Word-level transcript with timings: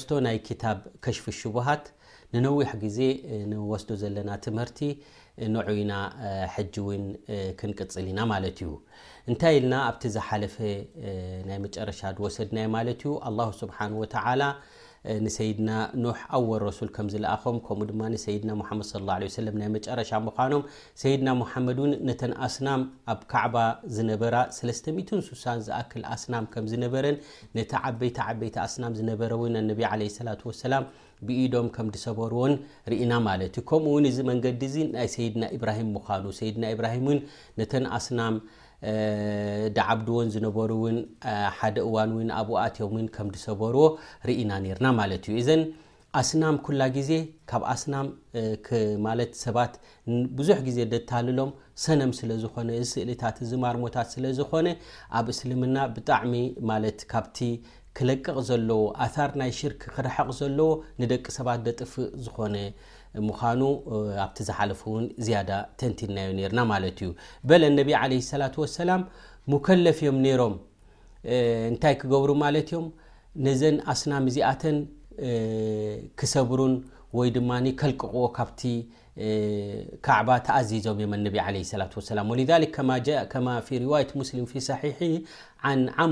ዝቶ 0.00 0.10
ናይ 0.26 0.36
كሽف 1.04 1.24
شبሃት 1.40 1.84
ንنዊح 2.34 2.70
ዜ 2.96 2.98
وስ 3.72 3.86
ዘና 4.02 4.30
ምር 4.58 4.68
نعይና 5.54 5.92
ክንقፅል 7.60 8.06
ኢና 8.12 8.20
ዩ 8.42 8.70
ታይ 9.42 9.56
ና 9.72 9.76
ዝሓፈ 10.16 10.56
ና 11.48 11.52
ረሻ 11.90 12.00
ወሰድና 12.24 12.74
له 14.42 14.48
ንሰይድና 15.24 15.70
ኖሕ 16.04 16.18
ኣወር 16.36 16.62
ረሱል 16.68 16.88
ከም 16.96 17.06
ዝለኣኸም 17.12 17.58
ከምኡ 17.66 17.86
ድማ 17.90 18.02
ሰይድና 18.24 18.50
ሙሓመድ 18.60 18.88
ላ 19.08 19.16
ሰለ 19.36 19.46
ናይ 19.60 19.68
መጨረሻ 19.76 20.10
ምዃኖም 20.26 20.62
ሰይድና 21.02 21.28
ሙሓመድ 21.42 21.78
እውን 21.82 21.92
ነተን 22.08 22.32
ኣስናም 22.46 22.82
ኣብ 23.12 23.20
ካዕባ 23.32 23.54
ዝነበራ 23.98 24.34
36ሳ 24.58 25.44
ዝኣክል 25.68 26.04
ኣስናም 26.14 26.46
ከም 26.54 26.66
ዝነበረን 26.72 27.16
ነቲ 27.58 27.72
ዓበይታ 27.90 28.18
ዓበይቲ 28.32 28.58
ኣስናም 28.66 28.96
ዝነበረ 29.00 29.32
ወይ 29.42 29.50
ኣነቢ 29.64 29.80
ለ 30.02 30.10
ሰላ 30.18 30.28
ወሰላም 30.52 30.86
ብኢዶም 31.28 31.66
ከም 31.76 31.88
ዲሰበርዎን 31.94 32.52
ርኢና 32.92 33.12
ማለት 33.28 33.56
እዩ 33.58 33.64
ከምኡ 33.70 33.88
እውን 33.94 34.04
እዚ 34.10 34.18
መንገዲ 34.30 34.62
እዚ 34.70 34.76
ናይ 34.96 35.08
ሰይድና 35.16 35.42
ኢብራሂም 35.56 35.88
ምዃኑ 35.96 36.22
ሰይድና 36.40 36.64
ኢብራሂምእን 36.76 37.20
ነተን 37.60 37.86
ኣስናም 37.96 38.36
ዳዓብድዎን 39.76 40.28
ዝነበሩ 40.34 40.70
እውን 40.80 40.98
ሓደ 41.58 41.76
እዋን 41.88 42.12
ኣብኣትዮም 42.40 42.94
ከም 43.14 43.28
ዲሰበርዎ 43.36 43.82
ርኢና 44.28 44.52
ነርና 44.66 44.86
ማለት 45.00 45.24
ዩ 45.30 45.32
እዘን 45.42 45.62
ኣስናም 46.20 46.56
ኩላ 46.66 46.82
ግዜ 46.94 47.10
ካብ 47.50 47.62
ኣስናም 47.72 48.06
ማለት 49.06 49.32
ሰባት 49.42 49.74
ብዙሕ 50.38 50.58
ግዜ 50.68 50.78
ደታልሎም 50.92 51.50
ሰነም 51.84 52.12
ስለዝኮነ 52.20 52.70
ስእልታት 52.92 53.36
እዚ 53.46 53.52
ማርሞታት 53.64 54.08
ስለዝኮነ 54.14 54.68
ኣብ 55.18 55.28
እስልምና 55.34 55.76
ብጣዕሚ 55.96 56.34
ካብቲ 57.12 57.38
ክለቅቕ 57.98 58.36
ዘለዎ 58.48 58.82
ኣር 59.04 59.30
ናይ 59.40 59.52
ሽርክ 59.60 59.80
ክርሐቕ 59.94 60.28
ዘለዎ 60.40 60.70
ንደቂ 61.02 61.24
ሰባት 61.38 61.60
ደጥፍእ 61.68 62.10
ዝኾነ 62.24 62.56
ኑ 63.26 63.68
ኣብቲ 64.24 64.38
ዝሓፉን 64.48 65.04
ዝዳ 65.26 65.50
ተንቲናዮ 65.80 66.28
ና 66.36 66.38
ዩ 67.02 67.12
ة 67.48 68.84
ላ 68.90 68.96
ሙለፍ 69.66 69.98
ም 70.16 70.20
ሮም 70.40 70.54
እታይ 71.74 71.94
ክገብሩ 72.02 72.30
ም 72.42 72.86
ነዘን 73.46 73.76
ኣስና 73.92 74.12
ዚኣተን 74.36 74.76
ክሰብሩን 76.20 76.74
ይ 77.26 77.28
ድማ 77.36 77.50
ከልቅቕዎ 77.80 78.24
ካብቲ 78.38 78.60
ካዕባ 80.06 80.28
ተኣዚዞም 80.46 80.98
ة 81.12 81.12
ም 81.12 81.66
ص 82.08 82.10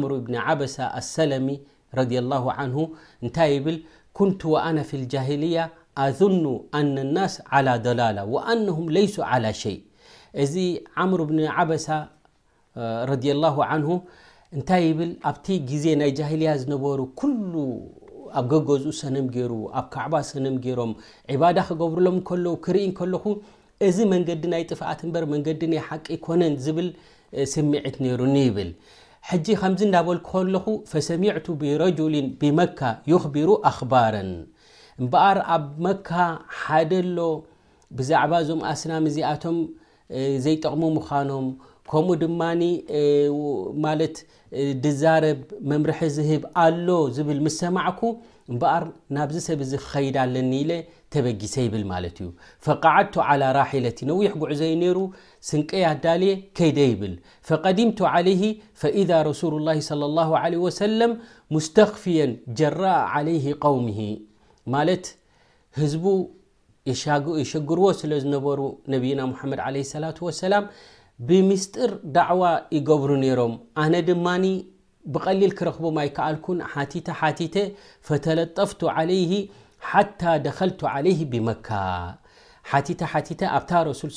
ምር 0.02 0.12
ብ 0.26 0.34
ዓበሰ 0.46 0.76
لሰለሚ 0.96 1.48
ل 1.96 3.28
ታይ 3.36 3.54
ብ 3.64 3.76
ን 4.78 5.06
ጃያ 5.12 5.58
ኣኑ 6.04 6.44
ኣና 6.78 6.96
ናስ 7.14 7.34
ع 7.54 7.74
ደላላ 7.84 8.18
ኣነهም 8.52 8.86
ለሱ 8.96 9.14
عى 9.30 9.52
ሸ 9.60 9.74
እዚ 10.42 10.54
ዓምር 11.02 11.20
ብ 11.28 11.50
ዓበሳ 11.56 11.86
እንታይ 14.56 14.84
ብል 14.98 15.10
ኣብቲ 15.28 15.46
ግዜ 15.70 15.84
ናይ 16.00 16.10
ጃهልያ 16.18 16.50
ዝነበሩ 16.60 16.98
ኣብ 18.38 18.44
ገገዝኡ 18.52 18.90
ሰነም 19.00 19.26
ገሩ 19.34 19.52
ኣብ 19.78 19.86
ከዕባ 19.92 20.14
ሰነም 20.30 20.56
ገሮም 20.64 20.92
ባዳ 21.40 21.56
ክገብርሎም 21.68 22.16
ክርኢ 22.64 22.84
እከለኹ 22.90 23.24
እዚ 23.88 23.98
መንገዲ 24.12 24.42
ናይ 24.52 24.62
ጥፍኣት 24.70 25.00
እምበር 25.04 25.24
መንገዲ 25.32 25.60
ናይ 25.72 25.80
ሓቂ 25.88 26.06
ኮነን 26.26 26.54
ዝብል 26.64 26.88
ስሚዒት 27.54 27.96
ነይሩ 28.04 28.20
ኒይብል 28.36 28.70
ጂ 29.46 29.56
ከምዚ 29.60 29.80
እናበልክ 29.88 30.24
ከለኹ 30.32 30.66
ፈሰሚዕቱ 30.92 31.46
ብረجሊ 31.62 32.14
ብመካ 32.42 32.80
ይብሩ 33.12 33.48
ኣخባር 33.70 34.14
እምበኣር 35.02 35.38
ኣብ 35.56 35.64
መካ 35.86 36.08
ሓደ 36.60 36.92
ሎ 37.16 37.26
ብዛዕባ 37.98 38.32
ዞም 38.48 38.60
ኣስናም 38.70 39.04
እዚኣቶም 39.10 39.58
ዘይጠቕሙ 40.44 40.82
ምዃኖም 40.96 41.46
ከምኡ 41.90 42.14
ድማ 42.22 42.42
ድዛረብ 44.84 45.40
መምርሒ 45.70 45.98
ዝህብ 46.16 46.42
ኣሎ 46.64 46.86
ዝብል 47.16 47.38
ምሰማዕኩ 47.46 48.00
እምበኣር 48.52 48.84
ናብዝ 49.14 49.36
ሰብ 49.46 49.60
ዚ 49.70 49.80
ኸይዳ 49.88 50.16
ለኒ 50.34 50.52
ለ 50.70 50.74
ተበጊሰ 51.14 51.54
ይብል 51.66 51.82
ማለት 51.92 52.16
እዩ 52.22 52.28
قዓድቱ 52.84 53.14
ع 53.28 53.50
ራሒለቲ 53.58 53.98
ነዊሕ 54.10 54.32
ጉዕዘይ 54.42 54.72
ነሩ 54.82 54.98
ስንቀይዳልየ 55.48 56.32
ከይደ 56.58 56.78
ይብል 56.92 57.14
ፈቀዲምቱ 57.50 57.98
عለ 58.14 58.26
ረሱሉ 59.30 59.52
لላه 59.64 59.76
صى 59.88 59.94
له 60.16 60.28
ه 60.40 60.72
ሰለም 60.82 61.12
ሙስተኽፍየ 61.56 62.18
ጀራአ 62.60 62.98
عለይه 63.14 63.46
قوሚ 63.66 63.84
ማለት 64.74 65.04
ህዝቡ 65.80 66.04
የሸግርዎ 67.40 67.88
ስለ 68.00 68.12
ዝነበሩ 68.24 68.60
ነብና 68.92 69.20
ሙሓመድ 69.32 69.60
ለ 69.74 69.82
ሰላة 69.94 70.18
ሰላም 70.46 70.64
ብምስጢር 71.28 71.90
ዳዕዋ 72.16 72.42
ይገብሩ 72.76 73.10
ነይሮም 73.24 73.54
ኣነ 73.82 73.94
ድማኒ 74.08 74.44
ብቀሊል 75.14 75.52
ክረክቦም 75.58 75.96
ኣይከኣልኩን 76.04 76.58
ሓቲተ 76.72 77.08
ሓቲተ 77.20 77.56
ፈተለጠፍቱ 78.08 78.80
ዓለይ 78.94 79.24
ሓታ 79.90 80.22
ደከልቱ 80.46 80.80
ዓለይ 80.94 81.18
ብመካ 81.32 81.68
ሓቲተ 82.70 83.00
ሓቲተ 83.12 83.40
ኣብታ 83.58 83.70
ረሱል 83.90 84.10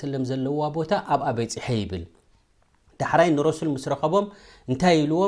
ሰለ 0.00 0.14
ዘለዋ 0.30 0.60
ቦታ 0.78 0.92
ኣብ 1.14 1.20
ኣበፅሐ 1.30 1.66
ይብል 1.80 2.04
ዳሕራይ 3.02 3.28
ንረሱል 3.36 3.68
ምስ 3.74 3.84
ረኸቦም 3.92 4.26
እንታይ 4.70 4.98
ዎ 5.20 5.22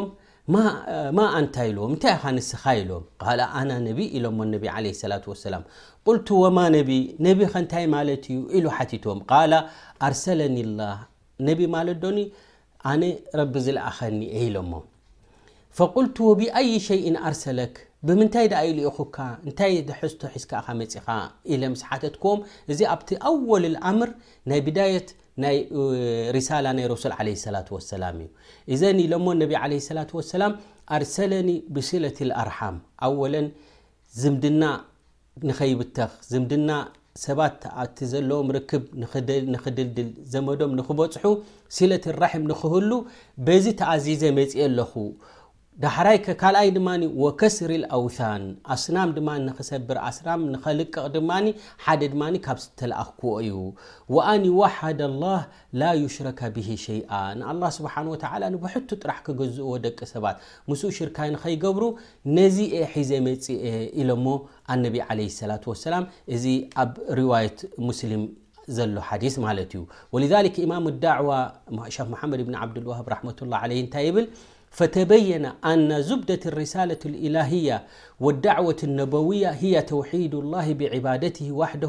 ማ 1.16 1.22
ኣንታ 1.38 1.56
ኢልዎ 1.70 1.82
እንታይ 1.90 2.12
ኢካ 2.16 2.24
ንስኻ 2.36 2.62
ኢሎዎም 2.78 3.04
ኣና 3.58 3.70
ነቢ 3.88 3.98
ኢሎሞ 4.18 4.38
ነቢ 4.54 4.64
ላ 5.12 5.18
ሰላም 5.44 5.64
ቁልቱ 6.06 6.28
ወማ 6.44 6.58
ነቢ 6.76 6.90
ነቢ 7.26 7.38
ከንታይ 7.52 7.84
ማለት 7.96 8.24
እዩ 8.32 8.38
ኢሉ 8.58 8.64
ሓቲትዎም 8.76 9.20
ኣርሰለኒ 10.06 10.56
ላ 10.80 10.88
ነቢ 11.48 11.60
ማለዶኒ 11.74 12.18
ኣነ 12.92 13.02
ረቢ 13.40 13.54
ዝለኣኸኒ 13.66 14.20
ኢሎሞ 14.40 14.72
ፈቁልቱ 15.78 16.16
ወብአይ 16.30 16.70
ሸይእን 16.88 17.16
ኣርሰለክ 17.30 17.74
ብምንታይ 18.06 18.46
ኢሉ 18.70 18.78
ኢኹካ 18.90 19.16
እንታይ 19.46 19.74
ዘሕዝቶ 19.90 20.22
ሒዝካ 20.34 20.52
መፅኻ 20.80 21.06
ኢለ 21.54 21.62
ምስሓተትክዎም 21.74 22.40
እዚ 22.72 22.80
ኣብቲ 22.94 23.10
ኣወል 23.28 23.74
ኣምር 23.90 24.10
ናይ 24.50 24.60
ብዳየት 24.68 25.08
ናይ 25.42 25.56
ሪሳላ 26.36 26.66
ናይ 26.78 26.86
ሮሱል 26.92 27.12
ለ 27.26 27.30
ሰላት 27.44 27.68
ወሰላም 27.74 28.16
እዩ 28.22 28.28
እዘን 28.74 28.98
ኢሎሞ 29.04 29.26
ነቢ 29.42 29.52
ዓለ 29.62 29.72
ስላት 29.90 30.10
ወሰላም 30.18 30.52
ኣርሰለኒ 30.96 31.50
ብሲለት 31.74 32.18
ልኣርሓም 32.28 32.76
ኣወለን 33.06 33.46
ዝምድና 34.22 34.62
ንኸይብተኽ 35.50 36.10
ዝምድና 36.30 36.70
ሰባት 37.24 37.62
ኣቲ 37.82 37.96
ዘለዎም 38.12 38.48
ርክብ 38.56 38.84
ንክድልድል 39.54 40.10
ዘመዶም 40.32 40.72
ንክበፅሑ 40.78 41.24
ሲለት 41.76 42.04
ራሒም 42.22 42.44
ንኽህሉ 42.50 42.90
በዚ 43.46 43.64
ተኣዚዘ 43.80 44.22
መፂእ 44.38 44.62
ኣለኹ 44.68 44.92
ዳሕራይከ 45.82 46.26
ካልኣይ 46.40 46.68
ድማ 46.74 46.88
ወከስሪ 47.22 47.70
لውثን 47.82 48.42
ኣስናም 48.74 49.10
ድማ 49.16 49.28
ንክሰብር 49.46 49.96
ኣስናም 50.08 50.40
ንከልቀቕ 50.54 51.04
ድማ 51.14 51.30
ሓደ 51.84 52.00
ድማ 52.12 52.22
ካብ 52.44 52.58
ዝተለኣክዎ 52.64 53.32
እዩ 53.44 53.54
وኣኒ 54.14 54.44
ዋሓደ 54.60 55.00
لላه 55.14 55.40
ላ 55.80 55.88
يሽረከ 56.02 56.40
ብ 56.54 56.56
ሸይ 56.84 56.98
ንلله 57.40 57.68
ስብሓ 57.78 57.94
ንብሕቱ 58.54 58.88
ጥራሕ 59.02 59.18
ክገዝእዎ 59.26 59.70
ደቂ 59.86 59.98
ሰባት 60.12 60.36
ምስ 60.70 60.82
ሽርካይ 60.98 61.28
ንከይገብሩ 61.34 61.84
ነዚ 62.36 62.56
የ 62.76 62.82
ሒዘ 62.94 63.10
መፅ 63.26 63.44
ኢሎሞ 64.02 64.26
ኣነቢ 64.74 64.94
ላة 65.50 65.66
ሰላም 65.88 66.04
እዚ 66.36 66.44
ኣብ 66.84 66.92
ርዋት 67.20 67.58
ሙስሊም 67.88 68.24
ዘሎ 68.76 68.96
ሓዲث 69.10 69.34
ማለት 69.48 69.70
እዩ 69.76 69.82
ذ 70.32 70.54
ኢማም 70.68 70.84
لዳዕዋ 70.94 71.30
ክ 71.94 72.24
መድ 72.32 72.42
ብ 72.48 72.50
ዓብዲዋሃብ 72.62 73.08
فተبيነ 74.78 75.44
ኣن 75.70 75.90
ዙبደة 76.08 76.42
الرسلة 76.52 77.02
الإلهያ 77.10 77.68
والዳعوة 78.24 78.80
النبውያ 78.88 79.44
ه 79.60 79.62
ተويድ 79.92 80.34
الله 80.42 80.66
بባدته 80.78 81.48
ود 81.60 81.84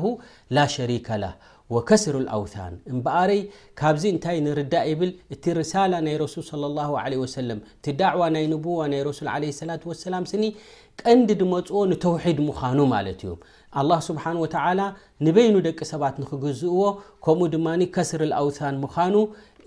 ላ 0.56 0.60
شሪከ 0.76 1.08
ل 1.24 1.24
وከስር 1.74 2.16
الأውثن 2.24 2.74
እምበረይ 2.94 3.42
ካብዚ 3.80 4.04
እንታይ 4.14 4.38
ንርዳእ 4.46 4.90
ብል 5.00 5.12
እቲ 5.34 5.44
ርሳላ 5.60 5.92
ናይ 6.06 6.16
ረሱ 6.24 6.36
صى 6.50 6.56
لله 6.64 6.90
እቲ 7.78 7.86
ዳዕ 8.02 8.18
ናይ 8.36 8.46
ن 8.52 8.56
ና 8.60 9.10
ሱ 9.18 9.20
ة 9.34 10.00
سላ 10.06 10.16
ኒ 10.44 10.44
ቀንዲ 11.02 11.28
ድመፅኦ 11.40 11.78
ንተውሒድ 11.92 12.40
ምዃኑ 12.48 12.80
ማለት 12.96 13.20
እዩ 13.26 13.32
لله 13.86 13.98
ስሓه 14.10 14.32
و 14.44 14.48
ንበይኑ 15.26 15.56
ደቂ 15.68 15.80
ሰባት 15.94 16.16
ንክግዝእዎ 16.22 16.80
ከምኡ 17.26 17.46
ድማ 17.56 17.68
ከስር 17.96 18.22
الውን 18.28 18.76
ምኑ 18.84 19.16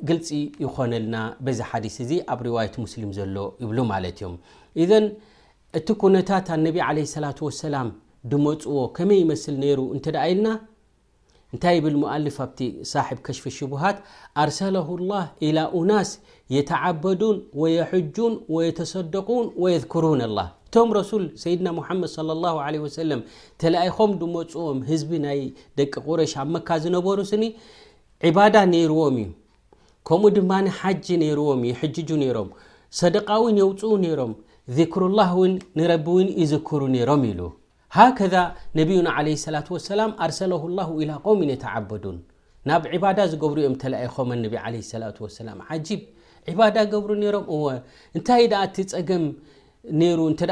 ግል 0.09 0.21
ይኮነልና 0.65 1.17
በዚ 1.45 1.59
ሓዲስ 1.71 1.97
እዚ 2.05 2.11
ኣብ 2.33 2.41
ርዋት 2.47 2.75
ሙስሊም 2.85 3.11
ዘሎ 3.19 3.37
ይብሉ 3.63 3.79
ማለት 3.93 4.17
እዮም 4.21 4.35
እዘን 4.85 5.05
እቲ 5.79 5.89
ኩነታት 6.03 6.47
ኣነቢ 6.57 6.77
ለ 6.99 7.03
ላ 7.25 7.31
ሰላም 7.67 7.89
ድመፅዎ 8.31 8.77
ከመይ 8.97 9.21
ይመስል 9.25 9.57
ነይሩ 9.63 9.81
እን 9.95 10.01
ደ 10.17 10.17
ኢልና 10.31 10.49
እንታይ 11.55 11.77
ብል 11.85 11.97
መልፍ 12.03 12.37
ኣብቲ 12.45 12.61
ሳብ 12.93 13.19
ከሽፍ 13.27 13.45
ሽቡሃት 13.57 13.99
ኣርሰላሁ 14.45 14.89
ላ 15.11 15.21
ኢላ 15.47 15.59
ኡናስ 15.81 16.11
የተዓበዱን 16.57 17.37
ወየሓጁን 17.63 18.35
ወየተሰደቁን 18.55 19.47
ወየذክሩን 19.65 20.23
ኣላ 20.29 20.39
እቶም 20.69 20.91
ረሱል 20.99 21.25
ሰይድና 21.43 21.69
ሙሓመድ 21.79 22.11
ሰለም 22.99 23.21
ተለይኾም 23.63 24.13
ድመፅዎም 24.23 24.81
ህዝቢ 24.91 25.11
ናይ 25.27 25.41
ደቂ 25.81 25.93
ቁረሽ 26.09 26.35
ኣብ 26.43 26.49
መካ 26.57 26.69
ዝነበሩ 26.85 27.19
ስኒ 27.33 27.43
ባዳ 28.37 28.57
ነሩዎም 28.75 29.17
እዩ 29.23 29.29
ከምኡ 30.09 30.29
ድማ 30.37 30.53
ሓጂ 30.81 31.07
ነይርዎም 31.23 31.61
ይሕጅጁ 31.69 32.09
ነይሮም 32.23 32.49
صደቃዊን 32.99 33.57
የውፅኡ 33.61 33.93
ነይሮም 34.05 34.33
ذክሩላህ 34.77 35.31
ውን 35.39 35.53
ንረቢ 35.79 36.07
እውን 36.13 36.29
ይዝክሩ 36.43 36.81
ነይሮም 36.95 37.23
ኢሉ 37.31 37.41
ሃከذ 37.97 38.35
ነቢዩና 38.79 39.09
ዓለ 39.19 39.27
ሰላة 39.47 39.67
وሰላም 39.75 40.11
ኣርሰለሁ 40.25 40.63
ላه 40.79 40.89
ኢላ 41.03 41.11
ቆውሚን 41.25 41.51
የተዓበዱን 41.55 42.17
ናብ 42.69 42.83
ዕባዳ 42.97 43.19
ዝገብሩ 43.33 43.57
ዮም 43.67 43.75
ተለኣይኾም 43.83 44.31
ነቢ 44.45 44.55
ለ 44.75 44.75
ሰላة 44.93 45.19
ሰላም 45.39 45.59
ዓጂብ 45.71 46.01
ዕባዳ 46.53 46.77
ገብሩ 46.93 47.11
ነይሮም 47.25 47.45
እወ 47.55 47.65
እንታይ 48.17 48.45
ደኣ 48.53 48.63
እቲ 48.69 48.77
ጸገም 48.93 49.25
ሩ 50.19 50.23
እቲ 50.31 50.47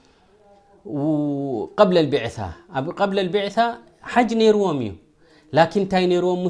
ሓ 0.89 0.91
ዎም 1.79 1.89
እዩ 2.01 2.09
ታይ 2.21 2.53
ዎም 6.25 6.43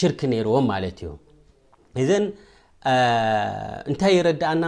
ሽር 0.00 0.14
ዎም 0.54 0.70
ታይ 4.02 4.12
የረአና 4.18 4.64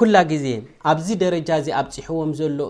ዩ 0.00 0.02
ላ 0.14 0.18
ዜ 0.42 0.46
ኣብዚ 0.90 1.08
ጃ 1.48 1.50
ኣፅሕዎም 1.80 2.30
ሎ 2.58 2.60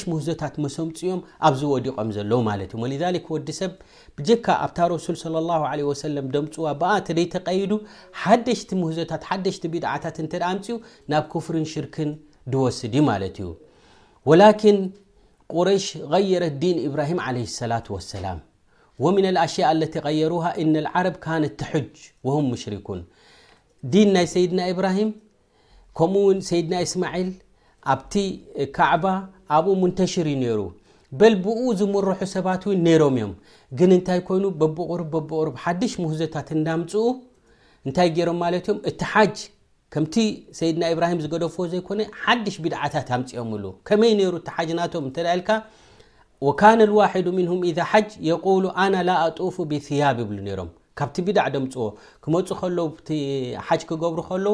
ሽ 0.00 0.02
ህዞታ 0.14 0.42
መሰምፅም 0.64 1.18
ዝዲቆም 1.60 2.08
ዲሰ 3.48 3.60
ፅዋ 6.80 6.92
ተ 7.08 7.10
ዞ 7.70 7.72
ፅ 9.60 9.62
ናብ 11.14 11.24
ፍ 11.48 11.50
ላን 14.40 14.78
ቁረሽ 15.58 15.84
غየረት 16.10 16.54
ዲን 16.62 16.76
ብራሂም 16.94 17.18
ሰላة 17.60 17.86
ሰላም 18.10 18.38
ኣሽያء 19.44 19.70
ለ 19.80 19.84
غየሩ 20.04 20.32
እ 20.62 20.64
ዓረብ 20.94 21.16
ካነት 21.24 21.54
ተጅ 21.62 21.92
ሽሪኩን 22.62 23.00
ዲን 23.92 24.08
ናይ 24.16 24.26
ሰይድና 24.34 24.60
ኢብራሂም 24.72 25.10
ከምኡውን 25.98 26.38
ሰይድና 26.48 26.74
እስማል 26.86 27.30
ኣብቲ 27.94 28.14
ካዕባ 28.76 29.04
ኣብኡ 29.56 29.72
ሙንተሽር 29.82 30.26
ዩ 30.32 30.36
ነሩ 30.44 30.60
በል 31.20 31.34
ብኡ 31.46 31.58
ዝምርሑ 31.80 32.10
ሰባት 32.36 32.62
ው 32.68 32.72
ነሮም 32.86 33.14
እዮም 33.18 33.32
ግን 33.80 33.90
እንታይ 33.98 34.20
ኮይኑ 34.28 34.44
በብቅር 34.62 35.00
ር 35.48 35.50
ሓድሽ 35.64 35.92
ሙህዘታት 36.04 36.48
እዳምፅኡ 36.58 37.04
እንታይ 37.86 38.10
ገሮም 38.18 38.38
ማለት 38.44 38.66
እዮ 38.70 38.76
እቲ 38.92 39.00
ሓ 39.12 39.24
ከምቲ 39.94 40.16
ሰይድና 40.56 40.84
ብራሂም 40.98 41.20
ዝገደፍዎ 41.22 41.62
ዘይኮነ 41.72 42.00
ሓሽ 42.24 42.56
ብድዓታት 42.64 43.08
ኣምፅኦምሉመይሩ 43.16 44.34
ሓናቶል 44.56 45.40
ዋ 46.48 46.50
ንም 47.24 47.38
ሓ 47.92 48.02
ሉ 48.16 48.66
ና 48.94 49.02
ላ 49.08 49.16
ኣፉ 49.46 49.56
ብያብ 49.72 50.18
ይብ 50.22 50.30
ሮም 50.60 50.70
ካብቲ 50.98 51.16
ቢድዕ 51.26 51.46
ደምፅዎ 51.54 51.84
ክመፁ 52.24 52.48
ሎ 52.76 52.84
ሓጅ 53.66 53.82
ክገብሩ 53.90 54.18
ከሎ 54.28 54.46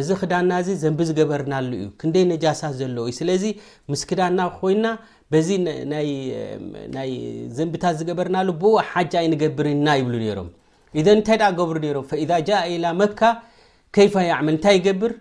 እዚ 0.00 0.08
ክዳና 0.20 0.50
ዘንቢ 0.82 1.00
ዝገበርናሉእዩ 1.10 1.84
ክንደይ 2.00 2.24
ነጃሳት 2.32 2.74
ዘለውዩ 2.80 3.12
ስለዚ 3.18 3.44
ምስ 3.92 4.02
ክዳና 4.10 4.38
ኮይና 4.60 4.86
ዚይ 5.48 6.20
ዘንብታት 7.58 7.96
ዝገበርናሉ 8.00 8.48
ብ 8.62 8.72
ሓ 8.92 9.04
ኣይንገብርና 9.22 9.88
ይብ 10.00 10.08
ሮምንታገብሩ 10.16 11.78
መካ 13.02 13.20
ከይፋ 13.94 14.14
ይዕመ 14.28 14.46
እንታይ 14.54 14.74
ይገብር 14.78 15.12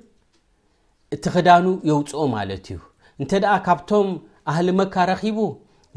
እቲ 1.16 1.26
ክዳኑ 1.36 1.66
የውፅኦ 1.90 2.22
ማለት 2.36 2.66
እዩ 2.72 2.80
እንተ 3.22 3.32
ደኣ 3.44 3.54
ካብቶም 3.68 4.08
ኣህሊ 4.52 4.68
መካ 4.80 4.96
ረኪቡ 5.12 5.40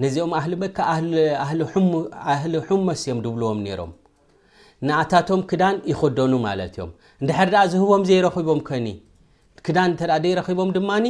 ነዚኦም 0.02 0.32
ኣህሊ 0.38 0.52
መካ 0.62 0.78
ህሊ 2.42 2.54
ሕመስ 2.68 3.00
ዮም 3.10 3.20
ድብልዎም 3.24 3.60
ነሮም 3.66 3.92
ንኣታቶም 4.86 5.40
ክዳን 5.50 5.76
ይክደኑ 5.92 6.32
ማለት 6.48 6.72
እዮም 6.78 6.90
ንድሕር 7.22 7.50
ኣ 7.62 7.64
ዝህቦም 7.72 8.02
ዘይረኪቦም 8.10 8.60
ከኒ 8.68 8.86
ክዳን 9.66 9.92
ተ 10.00 10.10
ዘይረኺቦም 10.24 10.70
ድማኒ 10.78 11.06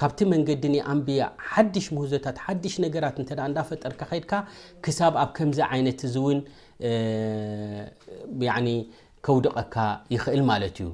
ካብቲ 0.00 0.20
መንገዲን 0.32 0.74
ኣንብያ 0.92 1.22
ሓድሽ 1.52 1.86
ምህዞታት 1.96 2.36
ሓድሽ 2.44 2.74
ነገራት 2.84 3.16
እ 3.22 3.24
እዳፈጠርካ 3.50 4.00
ከድካ 4.10 4.32
ክሳብ 4.84 5.14
ኣብ 5.22 5.30
ከምዚ 5.38 5.58
ዓይነት 5.70 6.00
እእውን 6.08 6.38
ከውድቐካ 9.26 9.74
ይኽእል 10.14 10.42
ማለት 10.50 10.76
እዩ 10.84 10.88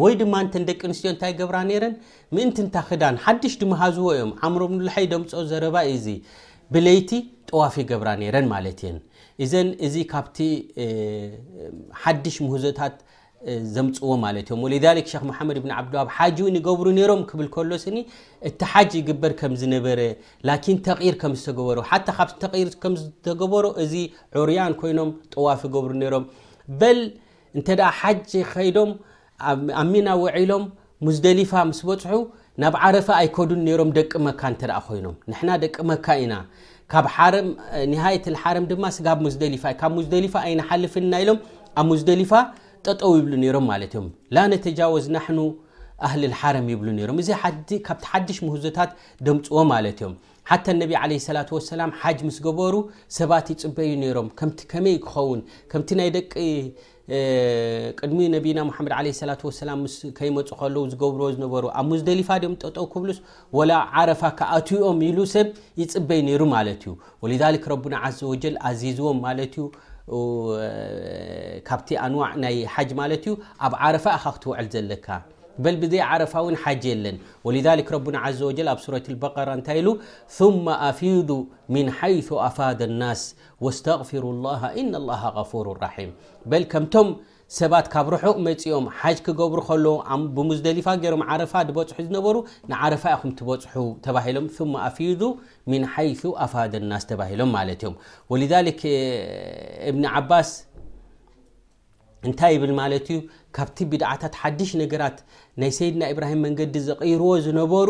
ወይ 0.00 0.14
ድማ 0.20 0.34
ንተን 0.46 0.64
ደቂ 0.68 0.80
ኣንስትዮ 0.88 1.08
እንታይ 1.12 1.32
ገብራ 1.38 1.58
ነረን 1.68 1.94
ምእንቲ 2.36 2.56
እንታ 2.64 2.76
ክዳን 2.88 3.16
ሓድሽ 3.24 3.54
ድመሃዝዎ 3.62 4.08
እዮም 4.16 4.32
ዓምሮምንሎሐይ 4.46 5.06
ደምፆ 5.12 5.30
ዘረባዩ 5.50 5.90
ዚ 6.06 6.08
ብለይቲ 6.74 7.10
ጥዋፊ 7.50 7.76
ገብራ 7.90 8.10
ነረን 8.22 8.46
ማለት 8.54 8.80
እየን 8.84 8.98
እዘን 9.44 9.68
እዚ 9.86 9.96
ካቲ 10.12 10.36
ሓድሽ 12.02 12.36
ምህዞታት 12.46 12.96
ፅዎ 13.96 14.12
ድ 14.36 14.52
ዋሃብም 14.52 15.50
ብሎ 16.80 16.90
እቲ 18.48 18.62
ሓ 18.70 18.82
ይበር 19.10 19.32
ዝነበ 19.62 19.86
ተር 20.86 21.28
ዝዝ 23.92 24.06
ዑርያይዋፍ 24.40 25.62
ሓ 28.00 28.48
ከም 28.48 28.90
ኣሚና 29.80 30.08
ሎም 30.50 30.62
ሙዝደሊፋ 31.06 31.52
ስ 31.78 31.84
በፅሑ 31.88 32.14
ናብ 32.62 32.74
ዓረፋ 32.86 33.08
ኣይከዱን 33.18 33.60
ሮም 33.80 33.90
ደቂ 33.98 34.12
መካ 35.88 36.06
ይደ 36.22 36.32
ሃ 40.34 40.42
ይሓልፍናሎ 40.60 41.28
ኣብ 41.82 41.90
ፋ 42.32 42.34
ጠጠው 42.86 43.12
ይብሉ 43.20 43.34
ሮም 43.56 43.64
ማለት 43.72 43.92
እዮም 43.96 44.08
ላ 44.34 44.38
ነተጃወዝ 44.52 45.06
ናሕኑ 45.16 45.38
ኣህሊልሓረም 46.06 46.66
ይብሉ 46.72 46.88
ሮም 47.10 47.16
እዚካብቲ 47.22 47.70
ሓድሽ 48.10 48.38
ምህዞታት 48.46 48.90
ደምፅዎ 49.28 49.60
ማለት 49.74 50.00
እዮም 50.02 50.14
ሓተ 50.50 50.66
ነቢ 50.82 50.92
ለ 51.10 51.16
ሰላ 51.28 51.38
ሰላም 51.72 51.90
ሓጅ 52.02 52.18
ምስ 52.26 52.36
ገበሩ 52.46 52.74
ሰባት 53.18 53.48
ይፅበዩ 53.54 53.90
ሮም 54.18 54.28
ቲከመይ 54.60 54.96
ክኸውን 55.06 55.40
ከምቲ 55.72 55.90
ናይ 56.00 56.10
ደቂ 56.18 56.32
ቅድሚ 58.00 58.18
ነቢና 58.36 58.58
ሓመድ 58.76 58.92
ለ 59.04 59.10
ላ 59.28 59.34
ሰላ 59.58 59.74
ከይመፁ 60.16 60.48
ከለ 60.60 60.76
ዝገብርዎ 60.92 61.26
ዝነበሩ 61.36 61.64
ኣብ 61.80 61.86
ሙዝደሊፋ 61.90 62.28
ድኦም 62.42 62.56
ጠጠው 62.64 62.86
ክብሉስ 62.92 63.18
ወላ 63.58 63.70
ዓረፋ 64.00 64.22
ከኣትኦም 64.38 64.98
ኢሉ 65.08 65.18
ሰብ 65.34 65.48
ይፅበይ 65.82 66.20
ነይሩ 66.28 66.42
ማለት 66.56 66.82
እዩ 66.86 66.92
ወሊዛሊክ 67.24 67.64
ረቡና 67.72 67.94
ዘወጀል 68.18 68.56
ኣዚዝዎም 68.70 69.18
ማለት 69.26 69.54
እዩ 69.60 69.64
كبت 71.60 71.92
أنواع 71.92 72.36
ي 72.48 72.66
حج 72.68 72.94
ملت 72.94 73.26
اب 73.60 73.74
عرفة 73.74 74.16
خا 74.16 74.30
توعل 74.30 74.68
زلك 74.68 75.06
بل 75.58 75.76
بزي 75.76 76.00
عرف 76.00 76.36
ون 76.36 76.56
حج 76.56 76.86
لن 76.86 77.18
ولذلك 77.44 77.92
ربنا 77.92 78.18
عز 78.18 78.42
وجل 78.42 78.68
اب 78.68 78.78
سورة 78.78 79.02
البقرة 79.08 79.54
انت 79.54 79.70
له 79.70 79.98
ثم 80.28 80.68
افيضوا 80.68 81.44
من 81.68 81.90
حيث 81.90 82.32
افاد 82.32 82.82
الناس 82.82 83.36
واستغفروا 83.60 84.32
الله 84.32 84.66
ان 84.80 84.94
الله 84.94 85.28
غفور 85.28 85.78
رحيم 85.78 86.10
ل 86.46 86.64
ሰባት 87.56 87.86
ካብ 87.92 88.06
ርሑቅ 88.12 88.34
መፅኦም 88.46 88.86
ሓጅ 89.00 89.18
ክገብሩ 89.26 89.60
ከለ 89.68 89.84
ብሙዝደሊፋ 90.36 90.86
ገይሮም 91.02 91.22
ዓረፋ 91.32 91.52
በፅሑ 91.76 92.02
ዝነበሩ 92.08 92.34
ንዓረፋ 92.70 93.04
ኢኹም 93.16 93.30
ትበፅሑ 93.38 93.84
ተባሂሎም 94.06 94.48
ኣፊዙ 94.86 95.22
ምን 95.72 95.84
ሓይ 95.92 96.10
ኣፋደ 96.46 96.74
ናስ 96.90 97.04
ተባሂሎም 97.12 97.50
ማለት 97.58 97.80
እዮም 97.84 97.94
ወክ 98.32 98.82
እብን 99.90 100.04
ዓባስ 100.20 100.50
እንታይ 102.28 102.52
ይብል 102.56 102.74
ማለት 102.82 103.08
እዩ 103.14 103.18
ካብቲ 103.56 103.78
ብድዓታት 103.92 104.36
ሓድሽ 104.42 104.70
ነገራት 104.82 105.18
ናይ 105.62 105.72
ሰይድና 105.78 106.02
ኢብራሂም 106.14 106.40
መንገዲ 106.48 106.76
ዘቕይርዎ 106.90 107.26
ዝነበሩ 107.46 107.88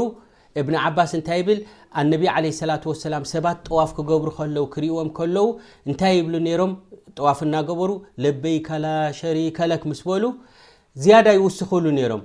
እብን 0.61 0.77
ዓባስ 0.85 1.11
እንታይ 1.19 1.39
ይብል 1.43 1.59
ኣነቢ 2.01 2.23
ዓለ 2.35 2.45
ሰላት 2.61 2.83
ወሰላም 2.91 3.25
ሰባት 3.33 3.59
ጠዋፍ 3.69 3.91
ክገብሩ 3.97 4.29
ከለው 4.39 4.65
ክርእዎም 4.75 5.11
ከለው 5.19 5.47
እንታይ 5.89 6.15
ይብሉ 6.19 6.35
ነይሮም 6.47 6.73
ጠዋፍ 7.19 7.39
እናገበሩ 7.47 7.91
ለበይ 8.25 8.57
ከላ 8.69 8.87
ሸሪከለክምስ 9.21 10.01
በሉ 10.09 10.25
ዝያዳ 11.05 11.27
ይውስኽሉ 11.39 11.85
ነይሮም 11.99 12.23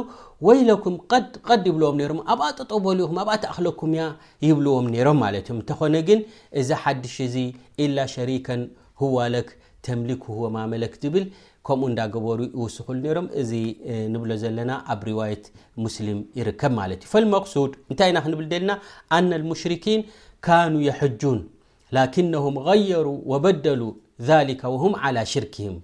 ወይለኩም 0.48 0.94
ድ 1.32 1.54
ይብልዎም 1.70 1.96
ም 2.18 2.20
ኣኣ 2.34 2.40
ጠጠበሊኹ 2.58 3.10
ኣኣ 3.24 3.28
ተኣክለኩም 3.44 3.92
እ 4.04 4.10
ይብልዎም 4.50 4.86
ሮም 5.08 5.18
ማ 5.24 5.32
እኾነ 5.72 5.94
ግን 6.10 6.22
እዚ 6.62 6.70
ሓድሽ 6.84 7.16
እዚ 7.28 7.36
ላ 7.96 8.08
ሸከ 8.16 8.48
ዋ 9.16 9.28
ተምሊክ 9.86 10.24
ማመለክ 10.54 10.94
ዝብል 11.02 11.24
ከምኡ 11.66 11.86
እንዳገበሩ 11.90 12.38
ይውስሉ 12.56 12.88
ሮም 13.16 13.26
እዚ 13.40 13.50
ንብሎ 14.12 14.30
ዘለና 14.42 14.70
ኣብ 14.92 15.00
ርዋት 15.08 15.44
ሙስሊም 15.84 16.18
ይርከብ 16.38 16.72
ማት 16.78 17.02
ዩ 17.06 17.40
ሱድ 17.52 17.72
እንታይ 17.90 18.10
ኢና 18.12 18.18
ክንብል 18.24 18.46
ልና 18.52 18.70
ኣና 19.16 19.30
ሽን 19.62 20.00
نو 20.72 20.80
يج 20.88 21.22
لكنه 21.96 22.44
غيሩ 22.68 23.06
وبدل 23.30 23.80
ذلك 24.30 24.60
ه 24.82 24.84
على 25.02 25.20
ሽርክهም 25.32 25.76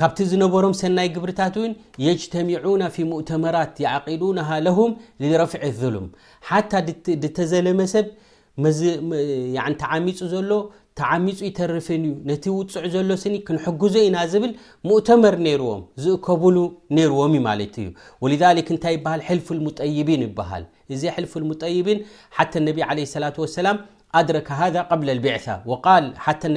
ካብቲ 0.00 0.18
ዝነበሮም 0.30 0.74
ሰናይ 0.80 1.08
ግብርታት 1.16 1.54
ውን 1.62 1.72
የጅተሚعና 2.06 2.82
ف 2.94 2.96
ሙእተመራት 3.10 3.74
يعقዱና 3.86 4.38
ለهም 4.66 4.90
لረፍዒ 5.22 5.60
لظልም 5.66 6.06
ሓታ 6.50 6.72
ድተዘለመ 7.24 7.78
ሰብ 7.94 8.06
ተዓሚፁ 9.82 10.18
ዘሎ 10.32 10.50
ተዓሚፁ 11.00 11.38
ይተርፍ 11.48 11.86
ነቲ 12.30 12.44
ውፅዕ 12.56 12.84
ዘሎ 12.94 13.10
ኒ 13.32 13.34
ክንሐግዞ 13.46 13.94
ኢና 14.06 14.16
ዝብል 14.32 14.52
ሙእተመር 14.88 15.36
ርዎም 15.60 15.82
ዝእከብሉ 16.04 16.56
ርዎም 17.12 17.34
ማ 17.46 17.54
እዩ 18.26 18.34
እታይ 18.78 18.96
ሃ 19.28 19.38
ልፊ 19.38 19.48
لጠይን 19.66 20.22
ይሃ 20.28 20.60
እዚ 20.94 21.04
ል 21.22 21.24
ላ 23.24 23.74
ድ 24.28 24.32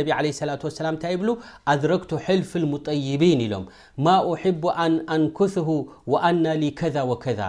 ብ 0.03 1.33
ኣድረክ 1.73 2.09
ልፍ 2.39 2.51
لمጠይቢን 2.63 3.41
ሎም 3.51 3.65
ማ 4.05 4.07
أب 4.49 4.63
ኣ 4.83 4.85
ኣንኮثሁ 5.15 5.67
وኣና 6.11 6.45
ሊ 6.61 6.63
ከذ 6.79 6.95
وከذ 7.11 7.39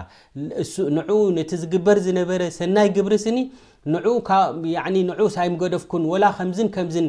ነቲ 1.39 1.51
ዝግበር 1.63 1.99
ዝነበረ 2.07 2.43
ሰናይ 2.59 2.89
ግብሪ 2.97 3.15
ስኒ 3.25 3.39
ንዑ 3.95 5.25
ሳይምገደፍኩን 5.37 6.05
ወላ 6.13 6.25
ከምዝን 6.39 6.69
ከምዝን 6.77 7.09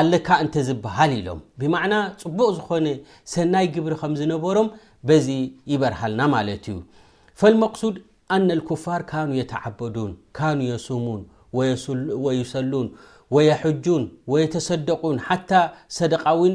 ኣለካ 0.00 0.28
እንተ 0.42 0.54
ዝበሃል 0.66 1.12
ኢሎም 1.20 1.38
ብማዕና 1.60 1.94
ፅቡቅ 2.22 2.48
ዝኾነ 2.58 2.86
ሰናይ 3.32 3.66
ግብሪ 3.74 3.94
ከምዝነበሮም 4.02 4.68
በዚ 5.10 5.26
ይበርሃልና 5.72 6.20
ማለት 6.34 6.64
እዩ 6.72 6.76
ፈلመقሱድ 7.40 7.96
ኣና 8.34 8.48
لኩፋር 8.60 9.00
ካኑ 9.10 9.30
የተዓበዱን 9.40 10.12
ካኑ 10.38 10.60
የስሙን 10.70 11.22
ወይሰሉን 12.30 12.86
ወየሐጁን 13.34 14.04
ወየተሰደቁን 14.32 15.18
ሓታ 15.28 15.50
ሰደቃዊን 15.98 16.54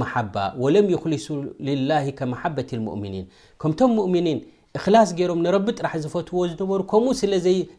መሓባ 0.00 0.34
ወለም 0.64 0.86
ክሊሱ 1.04 1.26
ላه 1.90 2.04
ከማሓበቲ 2.18 2.70
ሙእሚኒን 2.88 3.24
ከምቶም 3.62 3.90
ሙእምኒን 3.98 4.38
እክላስ 4.78 5.08
ገይሮም 5.18 5.40
ንረቢ 5.46 5.66
ጥራሕ 5.78 5.94
ዝፈትዎ 6.04 6.38
ዝነበሩ 6.50 6.80
ከምኡ 6.92 7.18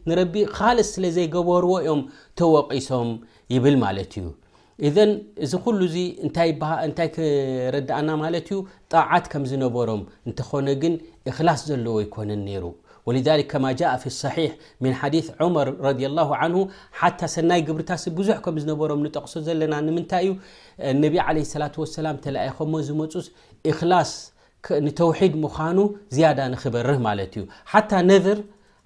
ንረቢ 0.08 0.34
ካል 0.56 0.78
ስለ 0.92 1.04
ዘይገበርዎ 1.16 1.72
እዮም 1.84 2.02
ተወቂሶም 2.40 3.08
ይብል 3.54 3.76
ማለት 3.84 4.12
እዩ 4.20 4.26
እዘን 4.86 5.10
እዚ 5.44 5.52
ኩሉ 5.64 5.80
ዚ 5.94 5.96
እንታይ 6.24 7.08
ክረዳእና 7.16 8.08
ማለት 8.22 8.46
እዩ 8.52 8.58
ጣዓት 8.92 9.26
ከም 9.34 9.44
ዝነበሮም 9.50 10.02
እንተኾነ 10.28 10.66
ግን 10.84 10.94
እክላስ 11.30 11.60
ዘለዎ 11.70 11.96
ይኮነን 12.06 12.42
ነይሩ 12.48 12.64
ذሊ 13.26 13.42
ማ 13.64 13.68
ጃء 13.80 13.90
ፊ 14.02 14.02
لصሒሕ 14.10 14.48
ምን 14.84 14.92
ሓዲث 15.00 15.26
ዑመር 15.44 15.68
ረ 15.86 15.90
ላ 16.18 16.22
ን 16.50 16.54
ሓታ 17.00 17.20
ሰናይ 17.34 17.60
ግብርታሲብ 17.68 18.12
ብዙሕ 18.20 18.36
ከም 18.44 18.56
ዝነበሮም 18.62 19.00
ንጠቕሶ 19.06 19.34
ዘለና 19.48 19.74
ንምንታይ 19.88 20.24
እዩ 20.24 20.30
ነብ 21.02 21.14
ለ 21.38 21.62
ላም 22.06 22.16
ተኣይከሞ 22.24 22.72
ዝመፁ 22.88 23.12
እክላስ 23.70 24.10
ንተውሒድ 24.86 25.34
ምዃኑ 25.44 25.78
ዝያዳ 26.16 26.38
ንክበርህ 26.54 26.98
ማለት 27.08 27.32
እዩ 27.38 27.42
ሓታ 27.72 27.90
ነር 28.10 28.38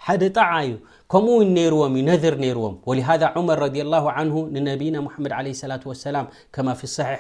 ሓደ 0.07 0.23
ጠዓ 0.37 0.51
እዩ 0.67 0.75
ከምኡው 1.13 1.39
ነርዎም 1.57 1.95
ዩ 2.01 2.03
ነር 2.11 2.27
ርዎም 2.59 2.77
ሃ 3.09 3.17
መር 3.49 3.63
ንነብና 4.57 4.97
መድ 5.25 5.33
ላ 5.73 5.81
ሰላ 6.05 6.19
ከማ 6.57 6.69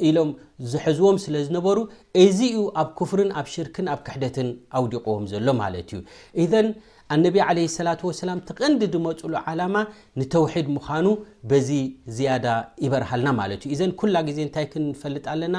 ኢሎም 0.08 0.30
ዝሕዝዎም 0.72 1.18
ስለ 1.24 1.36
ዝነበሩ 1.48 1.78
እዚ 2.24 2.40
ዩ 2.56 2.62
ኣብ 2.82 2.90
ክፍርን 3.00 3.30
ኣብ 3.42 3.48
ሽርክን 3.54 3.88
ኣብ 3.94 4.00
ክሕደትን 4.08 4.50
ኣውዲቑዎም 4.80 5.26
ዘሎ 5.34 5.48
ማለት 5.62 5.90
እዩ 5.94 6.02
ኢዘን 6.46 6.68
ኣነቢ 7.16 7.38
ዓለ 7.48 7.58
ሰላት 7.78 8.02
ወሰላም 8.10 8.40
ትቐንዲ 8.50 8.82
ድመፅሉ 8.96 9.34
ዓላማ 9.52 9.76
ንተውሒድ 10.20 10.68
ምዃኑ 10.76 11.08
በዚ 11.52 11.70
ዝያዳ 12.18 12.46
ይበርሃልና 12.86 13.30
ማለት 13.42 13.62
እዩ 13.68 13.74
እዘን 13.78 13.94
ኩላ 14.02 14.16
ግዜ 14.30 14.38
እንታይ 14.48 14.68
ክንፈልጥ 14.74 15.26
ኣለና 15.34 15.56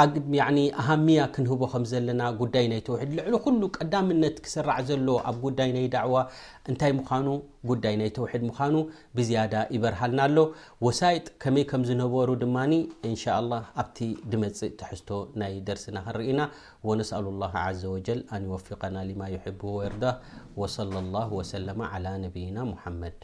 ኣሃምያ 0.00 1.20
ክንህቦ 1.34 1.62
ከምዘለና 1.72 2.22
ጉዳይ 2.42 2.66
ናይ 2.72 2.80
ተውሒድ 2.86 3.10
ልዕሊ 3.16 3.32
ኩሉ 3.44 3.60
ቀዳምነት 3.76 4.36
ክስራ 4.44 4.68
ዘሎ 4.88 5.08
ኣብ 5.30 5.34
ጉዳይ 5.46 5.70
ናይ 5.76 5.86
ዕዋ 6.04 6.14
እንታይ 6.72 6.92
ምኑ 6.98 7.28
ዳይ 7.84 7.94
ናይ 8.00 8.10
ተውሒድ 8.18 8.42
ምኑ 8.48 8.74
ብዝያዳ 9.16 9.54
ይበርሃልና 9.74 10.20
ኣሎ 10.28 10.38
ወሳይጥ 10.86 11.26
ከመይ 11.44 11.64
ከም 11.72 11.82
ዝነበሩ 11.88 12.28
ድማ 12.44 12.56
ኣብቲ 13.80 13.98
ድመፅእ 14.34 14.72
ተሕዝቶ 14.82 15.10
ናይ 15.42 15.54
ደርስና 15.66 15.96
ክንርኢና 16.06 16.40
ነስኣ 17.00 17.18
ላ 17.42 17.66
ዘ 17.80 17.82
ና 18.22 18.96
ማ 19.20 19.28
ወዳ 20.62 21.66
ና 22.46 22.58
መድ 23.02 23.20